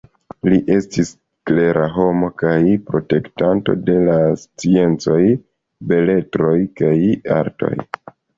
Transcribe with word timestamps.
Li 0.51 0.55
estis 0.75 1.09
klera 1.49 1.83
homo 1.97 2.29
kaj 2.43 2.61
protektanto 2.87 3.75
de 3.91 3.99
la 4.09 4.17
sciencoj, 4.45 5.19
beletroj 5.93 6.57
kaj 6.83 6.91
artoj. 7.39 7.73